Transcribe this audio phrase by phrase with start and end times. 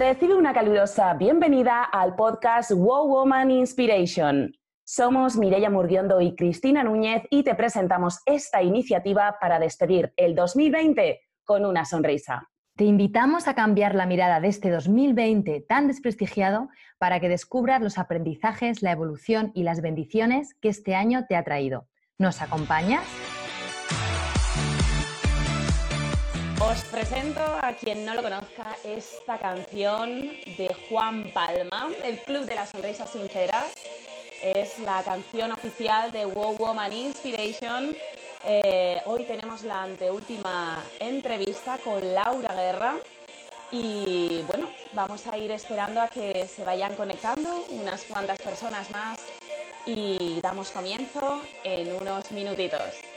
[0.00, 4.50] Recibe una calurosa bienvenida al podcast Wow Woman Inspiration.
[4.82, 11.20] Somos Mireia Murguiondo y Cristina Núñez y te presentamos esta iniciativa para despedir el 2020
[11.44, 12.48] con una sonrisa.
[12.76, 17.98] Te invitamos a cambiar la mirada de este 2020 tan desprestigiado para que descubras los
[17.98, 21.88] aprendizajes, la evolución y las bendiciones que este año te ha traído.
[22.16, 23.04] ¿Nos acompañas?
[26.70, 32.54] Os presento a quien no lo conozca esta canción de Juan Palma, el Club de
[32.54, 33.72] las Sonrisas Sinceras.
[34.40, 37.96] Es la canción oficial de Wow Woman Inspiration.
[38.44, 42.94] Eh, hoy tenemos la anteúltima entrevista con Laura Guerra
[43.72, 49.18] y bueno, vamos a ir esperando a que se vayan conectando unas cuantas personas más
[49.86, 53.09] y damos comienzo en unos minutitos.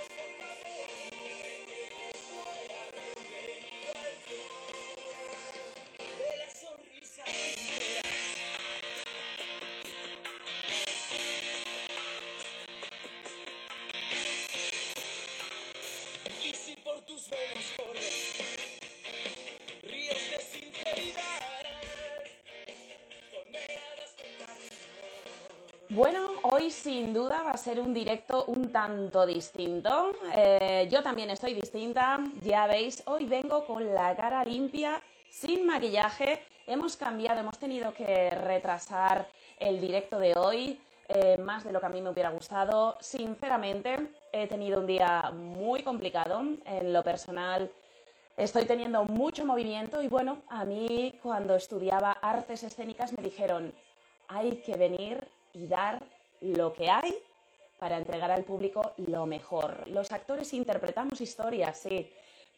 [26.83, 30.11] Sin duda va a ser un directo un tanto distinto.
[30.35, 36.43] Eh, yo también estoy distinta, ya veis, hoy vengo con la cara limpia, sin maquillaje.
[36.67, 39.25] Hemos cambiado, hemos tenido que retrasar
[39.57, 42.97] el directo de hoy, eh, más de lo que a mí me hubiera gustado.
[42.99, 43.95] Sinceramente,
[44.33, 47.71] he tenido un día muy complicado en lo personal.
[48.35, 53.73] Estoy teniendo mucho movimiento y bueno, a mí cuando estudiaba artes escénicas me dijeron,
[54.27, 56.03] hay que venir y dar
[56.43, 57.15] lo que hay
[57.79, 59.87] para entregar al público lo mejor.
[59.87, 62.09] Los actores interpretamos historias, sí,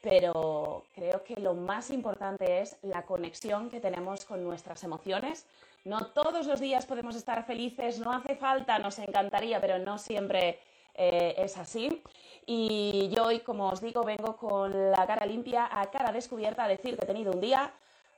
[0.01, 5.45] pero creo que lo más importante es la conexión que tenemos con nuestras emociones.
[5.83, 10.59] No todos los días podemos estar felices, no hace falta, nos encantaría, pero no siempre
[10.93, 12.01] eh, es así.
[12.45, 16.67] Y yo hoy, como os digo, vengo con la cara limpia, a cara descubierta, a
[16.67, 17.71] decir que he tenido un día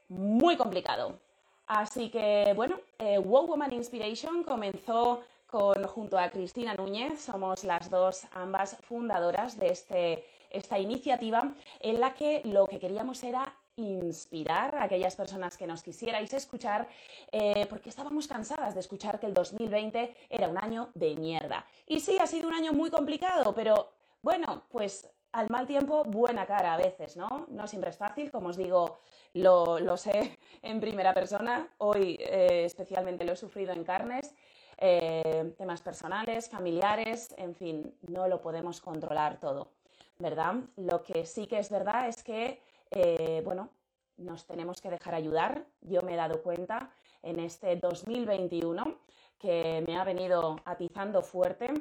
[0.10, 1.20] muy complicado.
[1.68, 8.28] Así que, bueno, eh, Woman Inspiration comenzó con, junto a Cristina Núñez, somos las dos
[8.34, 14.84] ambas fundadoras de este, esta iniciativa en la que lo que queríamos era inspirar a
[14.84, 16.88] aquellas personas que nos quisierais escuchar,
[17.32, 21.66] eh, porque estábamos cansadas de escuchar que el 2020 era un año de mierda.
[21.86, 23.92] Y sí, ha sido un año muy complicado, pero
[24.22, 27.46] bueno, pues al mal tiempo, buena cara a veces, ¿no?
[27.50, 29.00] No siempre es fácil, como os digo,
[29.34, 34.34] lo, sé en primera persona, hoy eh, especialmente lo he sufrido en carnes,
[34.78, 39.72] eh, temas personales, familiares, en fin, no lo podemos controlar todo,
[40.20, 40.56] ¿verdad?
[40.76, 42.62] Lo que sí que es verdad es que,
[42.92, 43.70] eh, bueno,
[44.18, 45.66] nos tenemos que dejar ayudar.
[45.82, 46.92] Yo me he dado cuenta
[47.24, 49.00] en este 2021
[49.38, 51.72] que me ha venido atizando fuerte,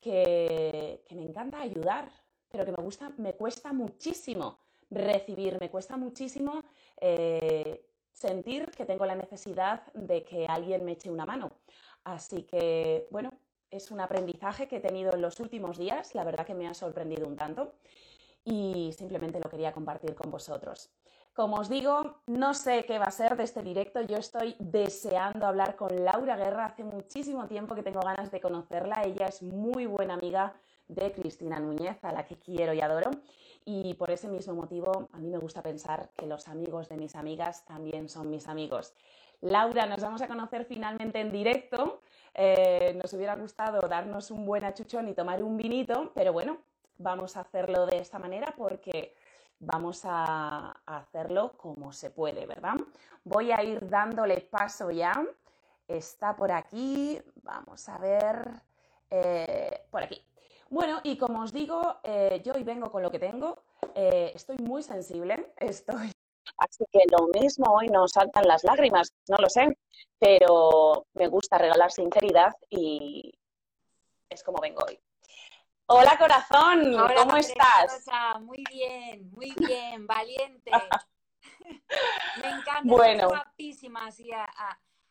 [0.00, 2.10] que, me encanta ayudar,
[2.50, 4.58] pero que me gusta, me cuesta muchísimo
[4.90, 6.62] recibir, me cuesta muchísimo
[7.00, 11.50] eh, sentir que tengo la necesidad de que alguien me eche una mano.
[12.06, 13.30] Así que, bueno,
[13.68, 16.72] es un aprendizaje que he tenido en los últimos días, la verdad que me ha
[16.72, 17.74] sorprendido un tanto
[18.44, 20.88] y simplemente lo quería compartir con vosotros.
[21.34, 24.00] Como os digo, no sé qué va a ser de este directo.
[24.02, 26.66] Yo estoy deseando hablar con Laura Guerra.
[26.66, 29.02] Hace muchísimo tiempo que tengo ganas de conocerla.
[29.04, 30.54] Ella es muy buena amiga
[30.86, 33.10] de Cristina Núñez, a la que quiero y adoro.
[33.64, 37.16] Y por ese mismo motivo, a mí me gusta pensar que los amigos de mis
[37.16, 38.94] amigas también son mis amigos.
[39.40, 42.00] Laura, nos vamos a conocer finalmente en directo.
[42.34, 46.58] Eh, nos hubiera gustado darnos un buen achuchón y tomar un vinito, pero bueno,
[46.98, 49.14] vamos a hacerlo de esta manera porque
[49.58, 52.76] vamos a hacerlo como se puede, ¿verdad?
[53.24, 55.12] Voy a ir dándole paso ya.
[55.86, 58.50] Está por aquí, vamos a ver,
[59.10, 60.20] eh, por aquí.
[60.68, 63.62] Bueno, y como os digo, eh, yo hoy vengo con lo que tengo,
[63.94, 66.15] estoy muy sensible, estoy...
[66.58, 69.76] Así que lo mismo hoy nos saltan las lágrimas, no lo sé,
[70.18, 73.32] pero me gusta regalar sinceridad y
[74.28, 74.98] es como vengo hoy.
[75.88, 78.04] Hola corazón, ¿cómo estás?
[78.40, 80.70] Muy bien, muy bien, valiente.
[82.42, 83.28] me encanta, bueno.
[83.28, 84.44] guapísima así a,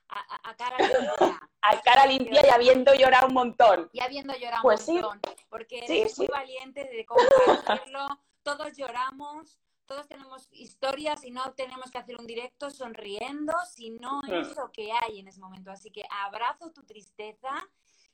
[0.10, 1.50] a, cara limpia.
[1.62, 3.90] A cara limpia y habiendo llorado un montón.
[3.94, 5.22] Y habiendo llorado pues un montón.
[5.50, 8.08] Porque eres muy valiente de compartirlo.
[8.44, 14.34] Todos lloramos, todos tenemos historias y no tenemos que hacer un directo sonriendo, sino mm.
[14.34, 15.72] eso que hay en ese momento.
[15.72, 17.52] Así que abrazo tu tristeza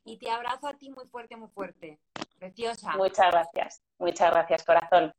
[0.03, 1.99] y te abrazo a ti muy fuerte, muy fuerte.
[2.37, 2.91] Preciosa.
[2.97, 5.13] Muchas gracias, muchas gracias, corazón.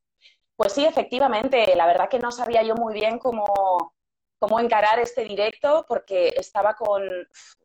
[0.57, 3.95] Pues sí, efectivamente, la verdad que no sabía yo muy bien cómo,
[4.39, 7.03] cómo encarar este directo porque estaba, con,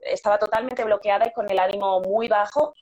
[0.01, 2.73] estaba totalmente bloqueada y con el ánimo muy bajo,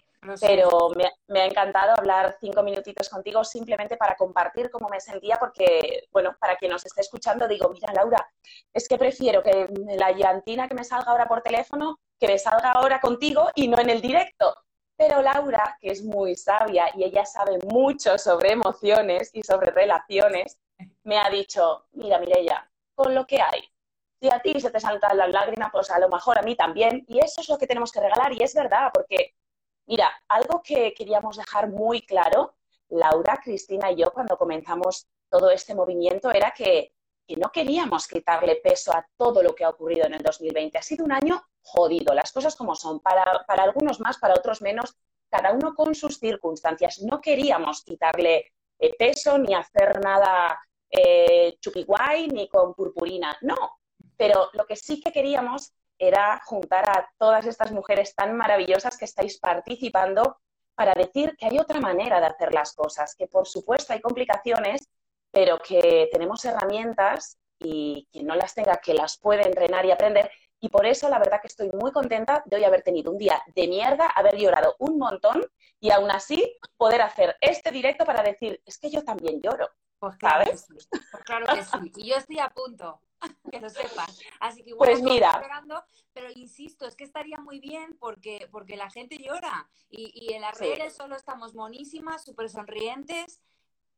[0.42, 0.90] pero
[1.28, 6.36] me, ha encantado hablar cinco minutitos contigo simplemente para compartir cómo me sentía porque, bueno,
[6.40, 8.28] para quien nos esté escuchando digo, mira Laura,
[8.74, 9.68] es que prefiero que
[9.98, 13.80] la llantina que me salga ahora por teléfono, que me salga ahora contigo y no
[13.80, 14.56] en el directo.
[14.98, 20.58] Pero Laura, que es muy sabia y ella sabe mucho sobre emociones y sobre relaciones,
[21.04, 23.70] me ha dicho, mira Mireia, con lo que hay,
[24.22, 27.04] si a ti se te saltan las lágrimas, pues a lo mejor a mí también.
[27.08, 29.35] Y eso es lo que tenemos que regalar y es verdad, porque,
[29.88, 32.56] mira, algo que queríamos dejar muy claro,
[32.90, 36.94] Laura, Cristina y yo, cuando comenzamos todo este movimiento, era que,
[37.38, 40.78] no queríamos quitarle peso a todo lo que ha ocurrido en el 2020.
[40.78, 44.62] Ha sido un año jodido, las cosas como son, para, para algunos más, para otros
[44.62, 44.96] menos,
[45.28, 47.02] cada uno con sus circunstancias.
[47.02, 50.60] No queríamos quitarle eh, peso ni hacer nada
[50.92, 51.58] eh,
[51.88, 53.80] guay ni con purpurina, no,
[54.16, 59.06] pero lo que sí que queríamos era juntar a todas estas mujeres tan maravillosas que
[59.06, 60.38] estáis participando
[60.76, 64.90] para decir que hay otra manera de hacer las cosas, que por supuesto hay complicaciones,
[65.32, 70.30] pero que tenemos herramientas y quien no las tenga, que las puede entrenar y aprender.
[70.60, 73.42] Y por eso la verdad que estoy muy contenta de hoy haber tenido un día
[73.54, 75.46] de mierda, haber llorado un montón
[75.80, 79.70] y aún así poder hacer este directo para decir, es que yo también lloro.
[80.00, 80.68] Pues claro ¿sabes?
[80.68, 80.90] Que sí.
[81.12, 81.92] Pues claro que sí.
[81.98, 83.00] Y yo estoy a punto.
[83.52, 84.20] que lo sepas.
[84.40, 85.42] Así que bueno, pues mira.
[86.14, 90.42] pero insisto, es que estaría muy bien porque, porque la gente llora y, y en
[90.42, 93.42] las redes solo estamos monísimas, súper sonrientes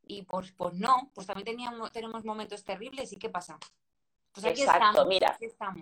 [0.02, 3.58] y pues, pues no, pues también teníamos, tenemos momentos terribles y ¿qué pasa?
[4.32, 5.36] Pues exacto, mira,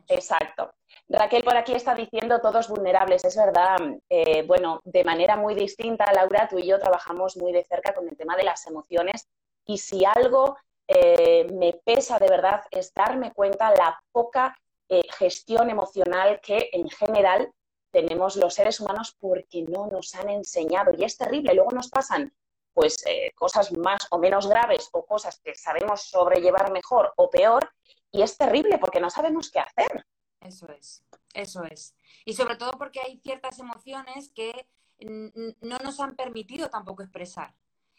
[0.08, 0.74] exacto.
[1.08, 3.76] Raquel por aquí está diciendo todos vulnerables, es verdad.
[4.08, 8.08] Eh, bueno, de manera muy distinta, Laura, tú y yo trabajamos muy de cerca con
[8.08, 9.28] el tema de las emociones
[9.66, 10.56] y si algo
[10.88, 14.56] eh, me pesa de verdad es darme cuenta la poca
[14.88, 17.52] eh, gestión emocional que en general
[17.90, 21.54] tenemos los seres humanos porque no nos han enseñado y es terrible.
[21.54, 22.32] Luego nos pasan
[22.72, 27.72] pues eh, cosas más o menos graves o cosas que sabemos sobrellevar mejor o peor
[28.12, 30.06] y es terrible porque no sabemos qué hacer.
[30.40, 31.02] Eso es,
[31.34, 31.96] eso es.
[32.24, 34.68] Y sobre todo porque hay ciertas emociones que
[35.00, 37.54] no nos han permitido tampoco expresar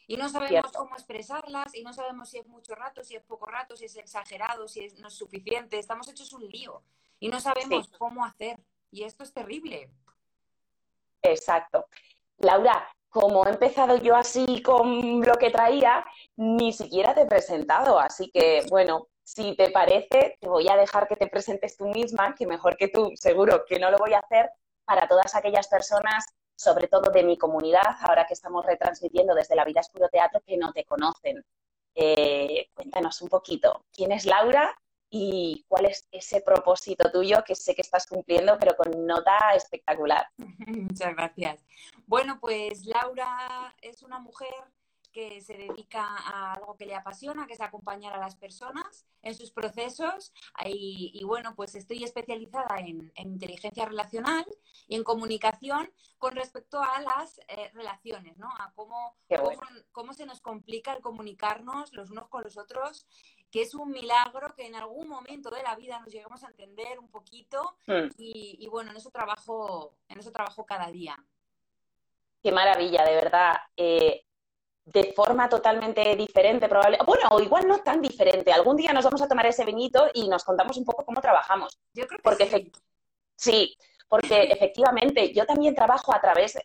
[0.07, 3.45] y no sabemos cómo expresarlas y no sabemos si es mucho rato, si es poco
[3.45, 5.77] rato, si es exagerado, si es, no es suficiente.
[5.77, 6.81] Estamos hechos un lío
[7.19, 8.57] y no sabemos cómo hacer.
[8.89, 9.89] Y esto es terrible.
[11.21, 11.87] Exacto.
[12.37, 16.05] Laura, como he empezado yo así con lo que traía,
[16.37, 17.99] ni siquiera te he presentado.
[17.99, 22.33] Así que, bueno, si te parece, te voy a dejar que te presentes tú misma,
[22.33, 24.49] que mejor que tú, seguro que no lo voy a hacer,
[24.85, 26.25] para todas aquellas personas
[26.57, 30.57] sobre todo de mi comunidad, ahora que estamos retransmitiendo desde la vida Escuro Teatro, que
[30.57, 31.45] no te conocen.
[31.93, 34.75] Eh, cuéntanos un poquito, ¿quién es Laura
[35.09, 40.27] y cuál es ese propósito tuyo que sé que estás cumpliendo, pero con nota espectacular?
[40.37, 41.63] Muchas gracias.
[42.07, 44.53] Bueno, pues Laura es una mujer
[45.11, 49.35] que se dedica a algo que le apasiona, que es acompañar a las personas en
[49.35, 50.33] sus procesos.
[50.65, 54.45] Y, bueno, pues estoy especializada en, inteligencia relacional
[54.87, 58.47] y en comunicación con respecto a las eh, relaciones, ¿no?
[58.47, 59.15] A cómo,
[59.91, 63.07] cómo, se nos complica el comunicarnos los unos con los otros
[63.51, 66.99] que es un milagro que en algún momento de la vida nos lleguemos a entender
[66.99, 68.09] un poquito hmm.
[68.17, 71.17] y, bueno, en eso trabajo, en eso trabajo cada día.
[72.43, 73.55] Qué maravilla, de verdad.
[73.75, 74.25] Eh,
[74.93, 77.05] de forma totalmente diferente, probablemente.
[77.05, 78.53] Bueno, o igual no tan diferente.
[78.53, 81.77] Algún día nos vamos a tomar ese vinito y nos contamos un poco cómo trabajamos.
[81.93, 82.71] Yo creo que porque
[83.35, 83.77] sí.
[84.07, 86.57] porque efectivamente yo también trabajo a través.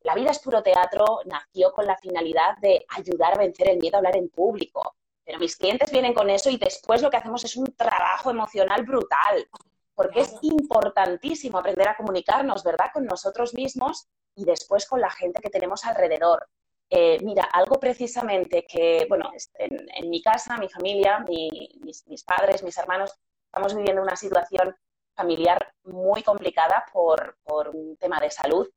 [0.00, 3.96] La vida es puro teatro, nació con la finalidad de ayudar a vencer el miedo
[3.96, 4.96] a hablar en público.
[5.24, 8.84] Pero mis clientes vienen con eso y después lo que hacemos es un trabajo emocional
[8.84, 9.48] brutal.
[9.94, 12.90] Porque es importantísimo aprender a comunicarnos, ¿verdad?
[12.92, 16.48] Con nosotros mismos y después con la gente que tenemos alrededor.
[16.90, 23.12] Eh, mira, algo precisamente que, bueno, en, mi casa, mi familia, mis, padres, mis hermanos,
[23.44, 24.74] estamos viviendo una situación
[25.14, 27.36] familiar muy complicada por,
[27.74, 28.68] un tema de salud.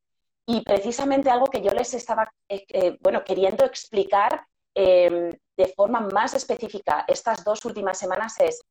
[0.46, 6.02] Y precisamente algo que yo les estaba, eh, eh, bueno, queriendo explicar em, de forma
[6.02, 8.62] más específica estas dos últimas semanas es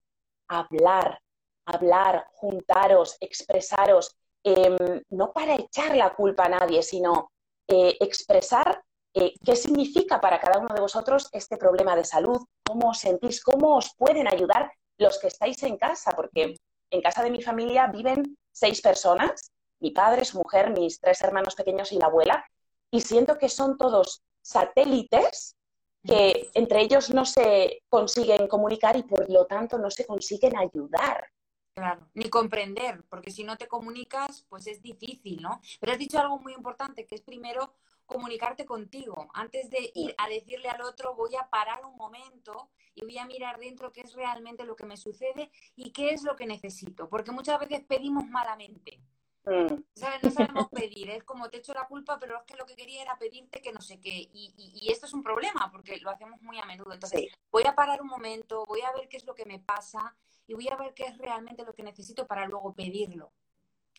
[0.49, 1.21] hablar,
[1.65, 4.77] hablar, juntaros, expresaros, em,
[5.11, 7.31] no para echar la culpa a nadie, sino
[7.69, 8.83] expresar
[9.15, 12.41] eh, ¿Qué significa para cada uno de vosotros este problema de salud?
[12.65, 13.43] ¿Cómo os sentís?
[13.43, 16.13] ¿Cómo os pueden ayudar los que estáis en casa?
[16.13, 16.55] Porque
[16.91, 19.51] en casa de mi familia viven seis personas,
[19.81, 22.45] mi padre, su mujer, mis tres hermanos pequeños y la abuela,
[22.91, 25.57] y siento que son todos satélites
[26.05, 31.29] que entre ellos no se consiguen comunicar y por lo tanto no se consiguen ayudar.
[31.75, 35.61] Claro, ni comprender, porque si no te comunicas, pues es difícil, ¿no?
[35.79, 37.75] Pero has dicho algo muy importante, que es primero
[38.11, 39.29] comunicarte contigo.
[39.33, 43.25] Antes de ir a decirle al otro, voy a parar un momento y voy a
[43.25, 47.09] mirar dentro qué es realmente lo que me sucede y qué es lo que necesito.
[47.09, 49.01] Porque muchas veces pedimos malamente.
[49.47, 49.75] Mm.
[50.23, 53.03] No sabemos pedir, es como te echo la culpa, pero es que lo que quería
[53.03, 54.29] era pedirte que no sé qué.
[54.33, 56.93] Y, esto es un problema porque lo hacemos muy a menudo.
[56.93, 60.17] Entonces, voy a parar un momento, voy a ver qué es lo que me pasa
[60.47, 63.33] y voy a ver qué es realmente lo que necesito para luego pedirlo.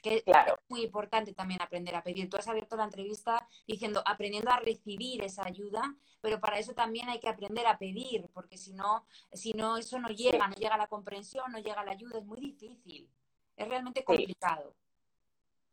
[0.01, 0.55] Que claro.
[0.55, 2.29] es muy importante también aprender a pedir.
[2.29, 7.09] Tú has abierto la entrevista diciendo aprendiendo a recibir esa ayuda, pero para eso también
[7.09, 10.77] hay que aprender a pedir, porque si no, si no eso no llega, no llega
[10.77, 13.09] la comprensión, no llega la ayuda, es muy difícil.
[13.55, 14.73] Es realmente complicado.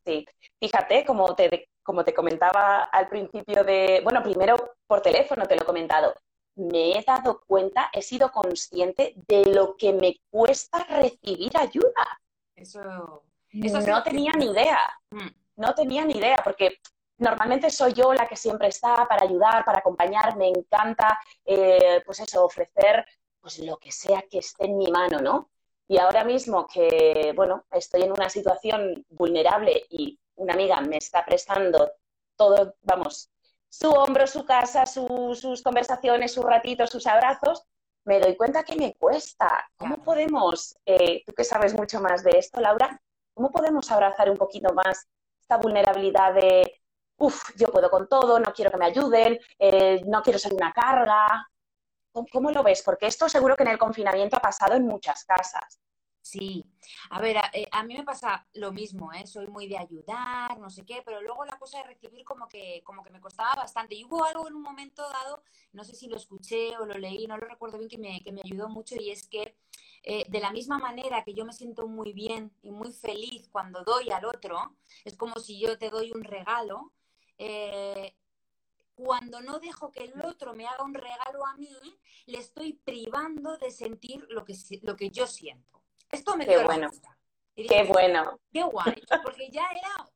[0.04, 0.26] Sí,
[0.60, 4.56] fíjate, como te, como te comentaba al principio de, bueno, primero
[4.86, 6.14] por teléfono te lo he comentado,
[6.58, 12.20] me he dado cuenta, he sido consciente de lo que me cuesta recibir ayuda.
[12.56, 13.22] Eso,
[13.66, 14.78] eso no tenía ni idea,
[15.10, 15.28] mm.
[15.56, 16.78] no tenía ni idea, porque
[17.18, 22.20] normalmente soy yo la que siempre está para ayudar, para acompañar, me encanta, eh, pues
[22.20, 23.04] eso, ofrecer
[23.40, 25.50] pues lo que sea que esté en mi mano, ¿no?
[25.86, 31.24] Y ahora mismo que, bueno, estoy en una situación vulnerable y una amiga me está
[31.24, 31.92] prestando
[32.36, 33.30] todo, vamos,
[33.68, 37.64] su hombro, su casa, sus conversaciones, sus ratitos, sus abrazos,
[38.04, 39.68] me doy cuenta que me cuesta.
[39.76, 43.00] ¿Cómo podemos, eh, tú que sabes mucho más de esto, Laura,
[43.38, 45.06] cómo podemos abrazar un poquito más
[45.40, 46.82] esta vulnerabilidad de,
[47.18, 50.72] uff, yo puedo con todo, no quiero que me ayuden, eh, no quiero ser una
[50.72, 51.48] carga?
[52.32, 52.82] ¿Cómo, lo ves?
[52.82, 55.80] Porque esto seguro que en el confinamiento ha pasado en muchas casas.
[56.20, 56.64] Sí,
[57.10, 59.24] a ver, a, eh, mí me pasa lo mismo, ¿eh?
[59.24, 62.82] soy muy de ayudar, no sé qué, pero luego la cosa de recibir como que,
[62.84, 63.94] como que me costaba bastante.
[63.94, 67.28] Y hubo algo en un momento dado, no sé si lo escuché o lo leí,
[67.28, 69.56] no lo recuerdo bien, que me, que me ayudó mucho y es que
[70.02, 73.82] eh, de la misma manera que yo me siento muy bien y muy feliz cuando
[73.84, 76.92] doy al otro, es como si yo te doy un regalo,
[77.38, 78.14] eh,
[78.94, 81.76] cuando no dejo que el otro me haga un regalo a mí,
[82.26, 85.82] le estoy privando de sentir lo que, lo que yo siento.
[86.10, 86.90] Esto me Qué bueno.
[87.54, 88.40] Qué bueno.
[88.52, 89.02] Qué guay.
[89.22, 90.10] Porque ya era,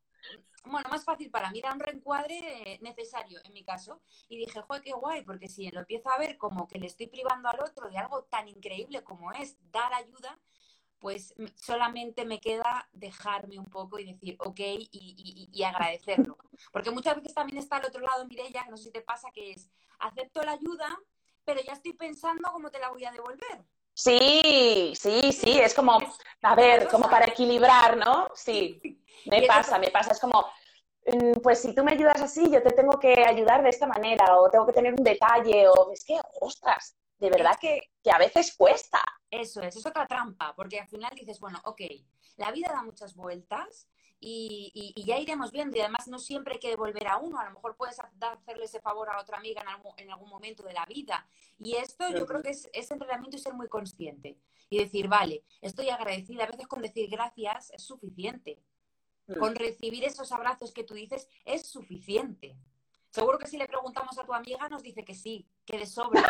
[0.65, 4.01] bueno, más fácil para mí, era un reencuadre necesario en mi caso.
[4.29, 7.09] Y dije, joder, qué guay, porque si lo empiezo a ver como que le estoy
[7.09, 10.39] privando al otro de algo tan increíble como es dar ayuda,
[11.03, 16.39] pues solamente me queda dejarme un poco y decir, ok, y, agradecerlo.
[16.73, 19.51] Porque muchas veces también está al otro lado, Mireia, no sé si te pasa, que
[19.51, 20.97] es, acepto la ayuda,
[21.45, 23.65] pero ya estoy pensando cómo te la voy a devolver.
[23.95, 25.99] Sí, sí, sí, es como,
[26.43, 28.29] a ver, como para equilibrar, ¿no?
[28.35, 28.81] Sí,
[29.27, 30.47] me pasa, me pasa, es como,
[31.07, 34.39] mm, pues si tú me ayudas así, yo te tengo que ayudar de esta manera,
[34.39, 37.81] o tengo que tener un detalle, o es que, ostras, de verdad que,
[38.11, 39.03] a veces cuesta.
[39.31, 41.83] Eso es, es otra trampa, porque al final dices, bueno, ok,
[42.37, 43.89] la vida da muchas vueltas
[44.25, 45.77] y, ya iremos viendo.
[45.77, 48.81] Y además no siempre hay que devolver a uno, a lo mejor puedes hacerle ese
[48.81, 49.63] favor a otra amiga
[49.97, 51.27] en algún, momento de la vida.
[51.59, 54.39] Y esto yo creo que es, es, entrenamiento y ser muy consciente.
[54.71, 56.45] Y decir, vale, estoy agradecida.
[56.45, 58.63] A veces con decir gracias es suficiente.
[59.39, 62.57] Con recibir esos abrazos que tú dices es suficiente.
[63.11, 66.23] Seguro que si le preguntamos a tu amiga nos dice que sí, que de sobra.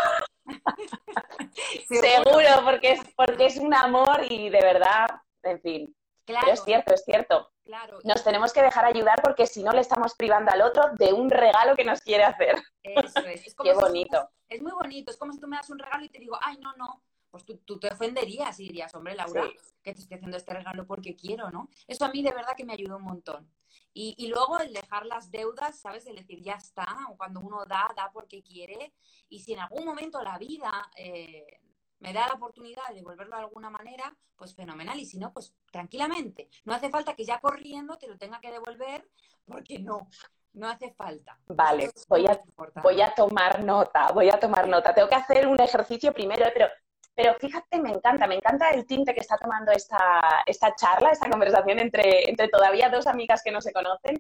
[1.89, 5.07] Seguro, porque es, porque es un amor y de verdad,
[5.45, 5.97] en fin.
[6.25, 6.45] Claro.
[6.45, 7.51] Pero es cierto, es cierto.
[7.65, 7.99] Claro.
[8.05, 11.31] Nos tenemos que dejar ayudar porque si no le estamos privando al otro de un
[11.31, 12.57] regalo que nos quiere hacer.
[12.83, 13.47] Eso es.
[13.47, 14.29] es Qué bonito.
[14.49, 15.11] es muy bonito.
[15.11, 17.03] Es como si tú me das un regalo y te digo, ay, no, no.
[17.31, 19.45] Pues tú, te ofenderías y dirías, hombre, Laura,
[19.83, 21.71] que te estoy haciendo este regalo porque quiero, ¿no?
[21.87, 23.51] Eso a mí de verdad que me ayudó un montón.
[23.95, 26.07] Y, luego el dejar las deudas, ¿sabes?
[26.07, 26.87] El decir, ya está,
[27.17, 28.93] cuando uno da, da porque quiere.
[29.31, 31.61] Y si en algún momento la vida eh,
[32.03, 34.99] me da la oportunidad de devolverlo de alguna manera, pues fenomenal.
[34.99, 36.49] Y si no, pues tranquilamente.
[36.65, 39.09] No hace falta que ya corriendo te lo tenga que devolver,
[39.47, 40.09] porque no,
[40.55, 41.39] no hace falta.
[41.47, 42.41] Vale, voy a,
[42.83, 44.93] voy a tomar nota, voy a tomar nota.
[44.93, 46.67] Tengo que hacer un ejercicio primero, pero
[47.15, 51.29] pero fíjate, me encanta, me encanta el tinte que está tomando esta, esta charla, esta
[51.29, 54.19] conversación entre, entre todavía dos amigas que no se conocen,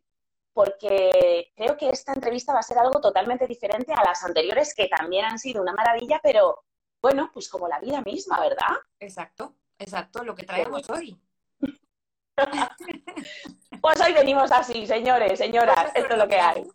[0.52, 4.88] porque creo que esta entrevista va a ser algo totalmente diferente a las anteriores, que
[4.88, 6.64] también han sido una maravilla, pero
[7.02, 8.76] bueno, pues como la vida misma, ¿verdad?
[9.00, 11.20] Exacto, exacto, lo que traemos hoy.
[13.80, 16.66] pues hoy venimos así, señores, señoras, esto es lo que hay.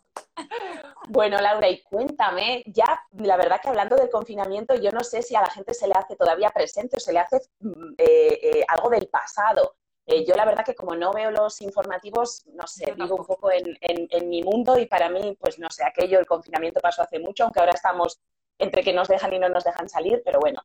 [1.08, 5.34] Bueno, Laura, y cuéntame, ya la verdad que hablando del confinamiento, yo no sé si
[5.34, 8.64] a la gente se le hace todavía presente o se le hace mm, eh, eh,
[8.68, 9.76] algo del pasado.
[10.04, 13.50] Eh, yo la verdad que como no veo los informativos, no sé, vivo un poco
[13.50, 17.18] en, en, mi mundo y para mí, pues no sé, aquello, el confinamiento pasó hace
[17.18, 18.20] mucho, aunque ahora estamos
[18.58, 20.60] entre que nos dejan y no nos dejan salir, pero bueno,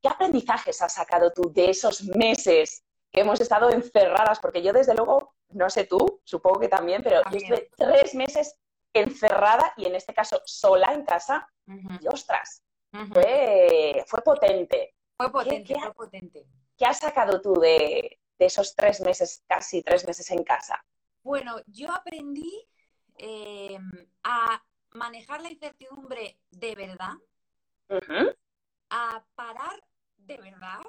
[0.00, 4.94] ¿qué aprendizajes has sacado tú de esos meses que hemos estado encerradas, porque yo desde
[4.94, 8.56] luego, no sé tú, supongo que también, pero yo estuve tres meses
[8.94, 11.46] encerrada y en este caso sola en casa.
[12.00, 12.62] Y ostras,
[13.12, 14.94] fue, fue potente.
[15.16, 16.46] Fue potente, fue potente.
[16.76, 20.82] ¿Qué has sacado tú de, esos tres meses, casi tres meses en casa?
[21.22, 22.66] Bueno, yo aprendí
[23.18, 23.78] eh,
[24.24, 24.60] a
[24.94, 27.14] manejar la incertidumbre de verdad,
[28.90, 29.82] a parar
[30.18, 30.80] de verdad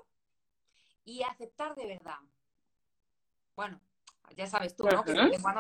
[1.06, 2.20] y aceptar de verdad.
[3.56, 3.80] Bueno,
[4.36, 5.04] ya sabes tú, ¿no?
[5.04, 5.14] Que,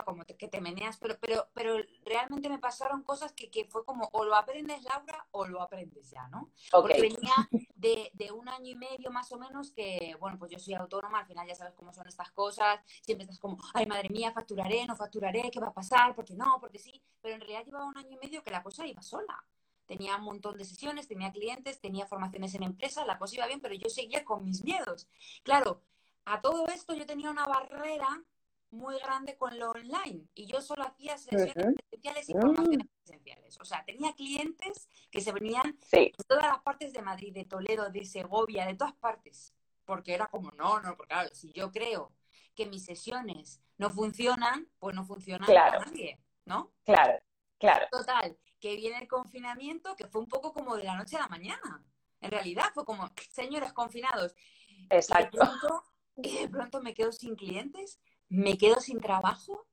[0.06, 4.26] como que te meneas, pero, pero, pero realmente me pasaron cosas que, fue como, o
[4.26, 6.52] lo aprendes, Laura, o lo aprendes ya, ¿no?
[6.72, 7.34] Porque venía
[7.76, 11.20] de, de, un año y medio más o menos que, bueno, pues yo soy autónoma,
[11.20, 14.86] al final ya sabes cómo son estas cosas, siempre estás como, ay, madre mía, facturaré,
[14.86, 16.16] no facturaré, ¿qué va a pasar?
[16.16, 18.86] Porque no, porque sí, pero en realidad llevaba un año y medio que la cosa
[18.86, 19.44] iba sola.
[19.86, 23.60] Tenía un montón de sesiones, tenía clientes, tenía formaciones en empresas, la cosa iba bien,
[23.60, 25.08] pero yo seguía con mis miedos.
[25.44, 25.82] Claro,
[26.26, 28.24] a todo esto yo tenía una barrera
[28.74, 33.04] muy grande con lo online y yo solo hacía sesiones presenciales y formaciones mm.
[33.04, 33.60] presenciales.
[33.62, 37.90] O sea, tenía clientes que se venían de todas las partes de Madrid, de Toledo,
[37.90, 39.54] de Segovia, de todas partes.
[39.86, 42.12] Porque era como, no, no, porque claro, si yo creo
[42.56, 45.80] que mis sesiones no funcionan, pues no funcionan claro.
[45.80, 46.74] para nadie, ¿no?
[46.86, 47.20] Claro,
[47.60, 47.88] claro.
[47.92, 51.28] Total, que viene el confinamiento, que fue un poco como de la noche a la
[51.28, 51.84] mañana.
[52.22, 54.36] En realidad fue como, señores confinados.
[54.90, 55.40] Exacto.
[56.18, 58.00] y de pronto me quedo sin clientes,
[58.34, 59.68] me quedo sin trabajo,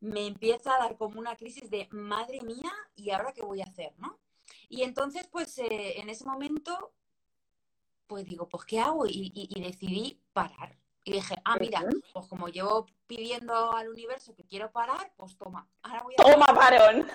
[0.00, 3.64] me empieza a dar como una crisis de madre mía, ¿y ahora qué voy a
[3.64, 3.94] hacer?
[3.96, 4.20] ¿no?
[4.68, 6.92] Y entonces, pues eh, en ese momento,
[8.06, 9.06] pues digo, pues ¿qué hago?
[9.06, 10.76] Y, decidí parar.
[11.04, 15.66] Y dije, ah, mira, pues como llevo pidiendo al universo que quiero parar, pues toma.
[15.82, 17.08] Ahora voy a toma, parón.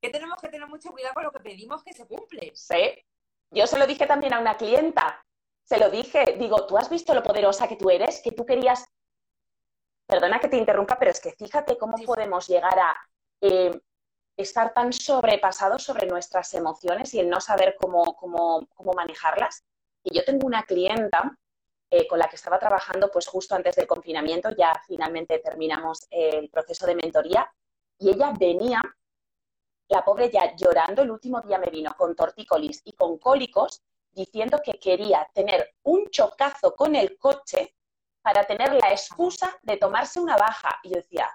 [0.00, 2.52] que tenemos que tener mucho cuidado con lo que pedimos que se cumple.
[2.54, 3.04] Sí.
[3.50, 5.24] Yo se lo dije también a una clienta
[5.64, 8.20] se lo dije, digo, ¿tú has visto lo poderosa que tú eres?
[8.22, 8.84] Que tú querías,
[10.06, 12.96] perdona que te interrumpa, pero es que fíjate cómo podemos llegar a
[13.40, 13.80] eh,
[14.36, 19.64] estar tan sobrepasados sobre nuestras emociones y el no saber cómo, cómo, cómo manejarlas.
[20.02, 21.36] Y yo tengo una clienta
[21.90, 26.50] eh, con la que estaba trabajando pues justo antes del confinamiento, ya finalmente terminamos el
[26.50, 27.48] proceso de mentoría,
[27.98, 28.82] y ella venía,
[29.88, 33.82] la pobre ya llorando, el último día me vino con tortícolis y con cólicos,
[34.14, 37.74] diciendo que quería tener un chocazo con el coche
[38.22, 40.80] para tener la excusa de tomarse una baja.
[40.82, 41.28] Y yo decía,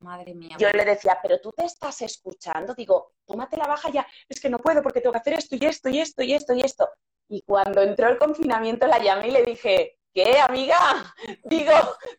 [0.00, 0.56] Madre mía.
[0.58, 2.74] Yo le decía, pero tú te estás escuchando.
[2.74, 4.06] Digo, tómate la baja ya.
[4.28, 6.54] Es que no puedo porque tengo que hacer esto y esto y esto y esto
[6.54, 6.88] y esto.
[7.28, 10.78] Y cuando entró el confinamiento la llamé y le dije, ¿qué, amiga?
[11.44, 11.72] Digo,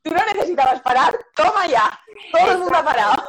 [0.04, 1.18] tú no necesitabas parar.
[1.36, 2.00] Toma ya.
[2.32, 3.24] Todo el mundo ha parado.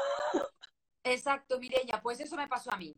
[1.02, 2.00] Exacto, Mireya.
[2.02, 2.94] Pues eso me pasó a mí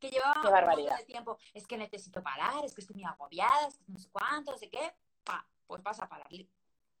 [0.00, 3.76] que llevaba un de tiempo, es que necesito parar, es que estoy muy agobiada, es
[3.78, 6.26] que no sé cuánto, no sé qué, pa, pues vas a parar.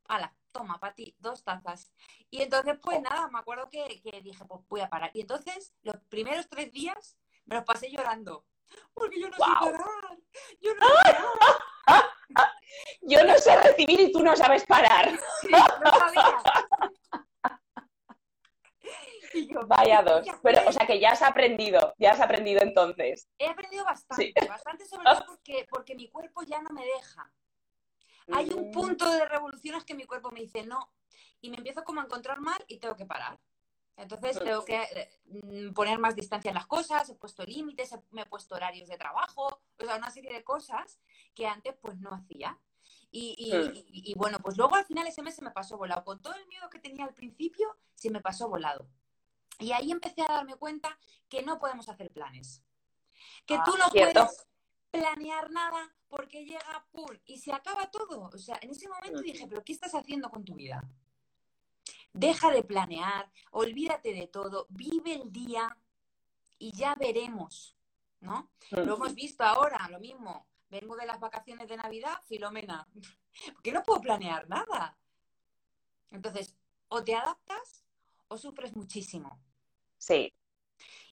[0.06, 1.92] Hala, toma, para ti, dos tazas.
[2.30, 5.10] Y entonces, pues nada, me acuerdo que, dije, pues voy a parar.
[5.14, 8.44] Y entonces, los primeros tres días me los pasé llorando.
[8.92, 10.18] Porque yo no sé parar.
[10.60, 11.16] Yo no sé
[11.86, 12.52] parar.
[13.02, 15.12] yo no sé recibir y tú no sabes parar.
[15.50, 16.42] no sabía.
[19.66, 20.26] Vaya dos.
[20.42, 23.28] Pero, o sea que ya has aprendido, ya has aprendido entonces.
[23.38, 27.32] He aprendido bastante, bastante sobre todo porque, porque mi cuerpo ya no me deja.
[28.32, 28.72] Hay un mm.
[28.72, 30.92] punto de revoluciones que mi cuerpo me dice no,
[31.40, 33.38] y me empiezo como a encontrar mal y tengo que parar.
[33.96, 38.26] Entonces tengo que eh, poner más distancia en las cosas, he puesto límites, me he
[38.26, 40.98] puesto horarios de trabajo, o sea, una serie de cosas
[41.34, 42.58] que antes pues no hacía.
[43.12, 43.34] Y,
[43.88, 46.04] y, bueno, pues luego al final ese mes se me pasó volado.
[46.04, 48.88] Con todo el miedo que tenía al principio, se me pasó volado.
[49.60, 52.62] Y ahí empecé a darme cuenta que no podemos hacer planes.
[53.46, 54.46] Que tú no ah, puedes
[54.90, 58.30] planear nada porque llega, pum, y se acaba todo.
[58.32, 60.82] O sea, en ese momento dije, pero ¿qué estás haciendo con tu vida?
[62.12, 65.76] Deja de planear, olvídate de todo, vive el día
[66.58, 67.76] y ya veremos,
[68.20, 68.50] ¿no?
[68.70, 70.46] Lo hemos visto ahora, lo mismo.
[70.68, 72.86] Vengo de las vacaciones de Navidad, Filomena,
[73.54, 74.96] porque no puedo planear nada.
[76.10, 76.56] Entonces,
[76.88, 77.84] o te adaptas
[78.28, 79.40] o sufres muchísimo.
[80.00, 80.34] Sí.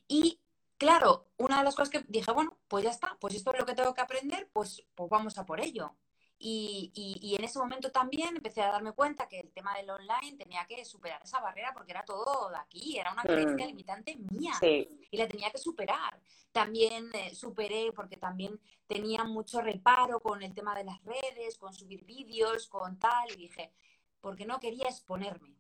[0.08, 0.40] Y
[0.78, 3.66] claro, una de las cosas que dije, bueno, pues ya está, pues esto es lo
[3.66, 5.94] que tengo que aprender, pues, pues vamos a por ello.
[6.40, 10.36] Y, y, en ese momento también empecé a darme cuenta que el tema del online
[10.38, 13.68] tenía que superar esa barrera porque era todo de aquí, era una creencia mm.
[13.68, 16.20] limitante mía y la tenía que superar.
[16.52, 21.74] También eh, superé porque también tenía mucho reparo con el tema de las redes, con
[21.74, 23.72] subir vídeos, con tal, y dije,
[24.20, 25.57] porque no quería exponerme.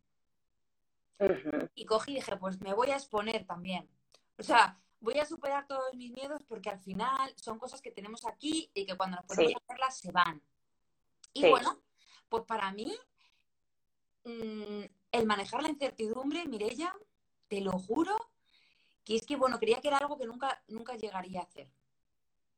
[1.74, 3.88] Y cogí y dije, pues me voy a exponer también.
[4.38, 8.24] O sea, voy a superar todos mis miedos porque al final son cosas que tenemos
[8.26, 10.42] aquí y que cuando nos ponemos a hacerlas se van.
[11.32, 11.78] Y bueno,
[12.28, 12.94] Pues para mí,
[14.24, 16.94] mm, el manejar la incertidumbre, Mirella,
[17.48, 18.16] te lo juro,
[19.04, 21.70] que es que, bueno, creía que era algo que nunca, nunca llegaría a hacer.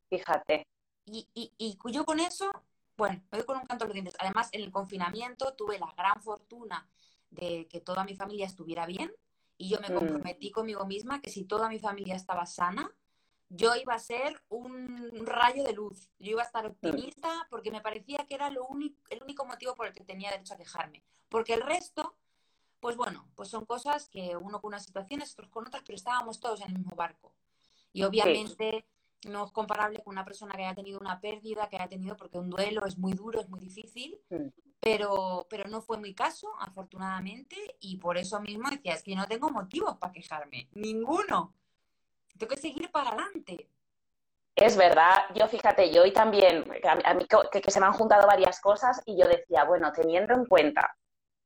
[0.09, 0.67] Fíjate.
[1.05, 2.51] Y, y, y yo con eso,
[2.97, 4.17] bueno, me doy con un canto a los dientes.
[4.19, 6.89] Además, en el confinamiento tuve la gran fortuna
[7.31, 9.13] de que toda mi familia estuviera bien
[9.57, 9.95] y yo me mm.
[9.95, 12.93] comprometí conmigo misma que si toda mi familia estaba sana,
[13.51, 16.09] yo iba a ser un rayo de luz.
[16.19, 19.75] Yo iba a estar optimista porque me parecía que era lo único, el único motivo
[19.75, 21.03] por el que tenía derecho a quejarme.
[21.29, 22.17] Porque el resto,
[22.79, 26.39] pues bueno, pues son cosas que uno con unas situaciones, otros con otras, pero estábamos
[26.39, 27.35] todos en el mismo barco.
[27.93, 28.87] Y obviamente
[29.29, 32.39] no es comparable con una persona que haya tenido una pérdida, que haya tenido, porque
[32.39, 34.19] un duelo es muy duro, es muy difícil,
[34.81, 39.27] pero, pero no fue mi caso, afortunadamente, y por eso mismo decía, es que no
[39.27, 41.55] tengo motivos para quejarme, ninguno.
[42.39, 43.69] Tengo que seguir para adelante.
[44.57, 48.61] Es verdad, yo fíjate, yo hoy también, a mí que, se me han juntado varias
[48.61, 50.97] cosas y yo decía, bueno, teniendo en cuenta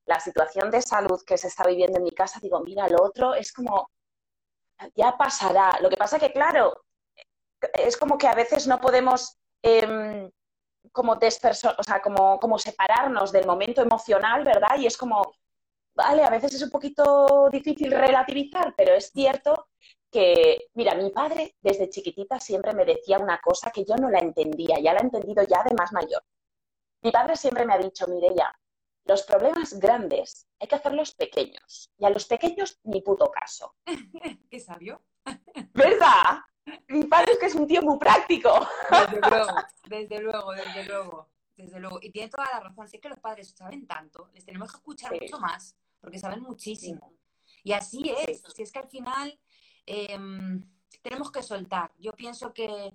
[0.06, 3.34] la situación de salud que se está viviendo en mi casa, digo, mira, lo otro
[3.34, 3.90] es como,
[4.94, 5.78] ya pasará.
[5.80, 6.84] Lo que pasa que, claro,
[7.74, 10.30] es como que a veces no podemos em,
[10.92, 14.78] como, o sea, como, como separarnos del momento emocional, ¿verdad?
[14.78, 15.34] Y es como,
[15.94, 19.68] vale, a veces es un poquito difícil relativizar, pero es cierto
[20.10, 24.20] que, mira, mi padre desde chiquitita siempre me decía una cosa que yo no la
[24.20, 26.22] entendía, ya la he entendido ya de más mayor.
[27.02, 28.54] Mi padre siempre me ha dicho, Mireya,
[29.06, 33.74] los problemas grandes hay que hacerlos pequeños y a los pequeños ni puto caso.
[34.50, 35.02] Qué sabio.
[35.72, 36.40] ¿Verdad?
[36.88, 38.50] Mi padre es que es un tío muy práctico.
[38.90, 39.53] Desde luego,
[39.88, 41.29] desde luego, desde luego.
[41.57, 41.98] Desde luego.
[42.03, 42.88] Y tiene toda la razón.
[42.88, 46.40] Si es que los padres saben tanto, les tenemos que escuchar mucho más, porque saben
[46.40, 47.12] muchísimo.
[47.62, 48.42] Y así es.
[48.55, 49.38] Si es que al final
[49.87, 50.62] Em,
[51.03, 51.92] tenemos que soltar.
[51.98, 52.94] Yo pienso que,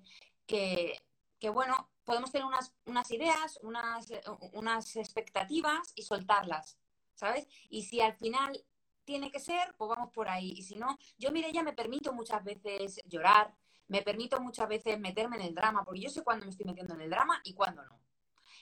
[1.52, 4.08] bueno, podemos tener unas, unas ideas, unas,
[4.52, 6.78] unas expectativas y soltarlas,
[7.14, 7.46] ¿sabes?
[7.68, 8.64] Y si al final
[9.04, 10.52] tiene que ser, pues vamos por ahí.
[10.56, 13.54] Y si no, yo, mire, ya me permito muchas veces llorar,
[13.90, 16.94] me permito muchas veces meterme en el drama, porque yo sé cuándo me estoy metiendo
[16.94, 18.00] en el drama y cuándo no.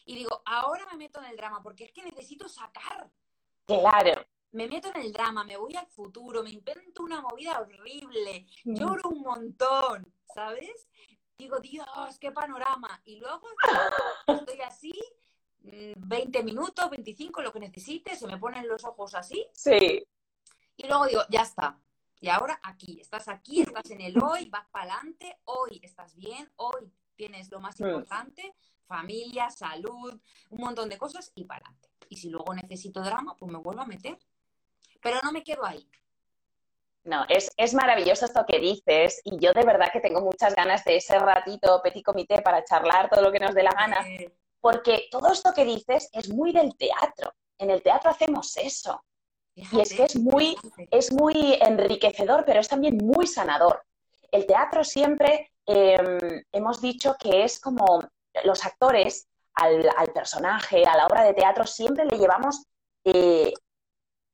[0.04, 3.10] Y digo, ahora me meto en el drama porque es que necesito sacar.
[3.66, 8.46] Claro me meto en el drama, me voy al futuro, me invento una movida horrible,
[8.64, 8.74] mm.
[8.74, 10.88] lloro un montón, ¿sabes?
[11.36, 13.00] Digo, Dios, qué panorama.
[13.04, 13.46] Y luego
[14.26, 14.92] estoy así,
[15.60, 19.46] 20 mm, minutos, 25, lo que necesite, se me ponen los ojos así.
[19.52, 20.06] Sí.
[20.76, 21.78] Y luego digo, ya está.
[22.20, 26.50] Y ahora aquí, estás aquí, estás en el hoy, vas para adelante, hoy estás bien,
[26.56, 28.54] hoy tienes lo más importante,
[28.86, 31.88] familia, salud, un montón de cosas y para adelante.
[32.08, 34.18] Y si luego necesito drama, pues me vuelvo a meter
[35.00, 35.88] pero no me quedo ahí.
[37.04, 40.84] No, es, es, maravilloso esto que dices y yo de verdad que tengo muchas ganas
[40.84, 44.04] de ese ratito petit comité para charlar todo lo que nos dé la gana,
[44.60, 47.32] porque todo esto que dices es muy del teatro.
[47.56, 49.02] En el teatro hacemos eso.
[49.72, 50.56] Y es que es muy,
[50.90, 53.82] es muy enriquecedor, pero es también muy sanador.
[54.30, 58.02] El teatro siempre em, hemos dicho que es como
[58.44, 62.64] los actores al, al, personaje, a la obra de teatro, siempre le llevamos
[63.04, 63.52] eh,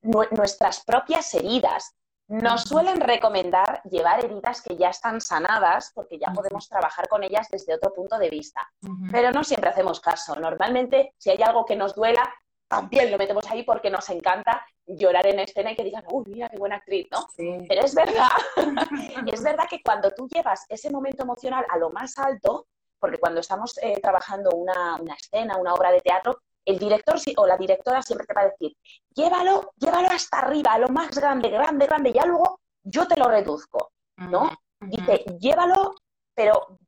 [0.03, 1.95] nuestras propias heridas.
[2.27, 7.49] Nos suelen recomendar llevar heridas que ya están sanadas porque ya podemos trabajar con ellas
[7.51, 8.67] desde otro punto de vista.
[9.13, 10.35] Pero no siempre hacemos caso.
[10.37, 12.35] Normalmente, si hay algo que nos duela,
[12.69, 16.49] también lo metemos ahí porque nos encanta llorar en escena y que digan, uy, mira
[16.49, 17.27] qué buena actriz, ¿no?
[17.37, 18.29] Pero es verdad,
[19.33, 22.67] es verdad que cuando tú llevas ese momento emocional a lo más alto,
[22.99, 27.47] porque cuando estamos eh, trabajando una, una escena, una obra de teatro, el director o
[27.47, 28.75] la directora siempre te va a decir,
[29.15, 33.29] llévalo, llévalo hasta arriba, a lo más grande, grande, grande, ya luego yo te lo
[33.29, 34.51] reduzco, ¿no?
[34.81, 35.95] Dice, llévalo,
[36.35, 36.79] pero